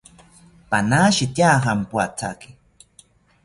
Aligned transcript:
Panashitya 0.69 1.49
jampoathaki 1.63 2.49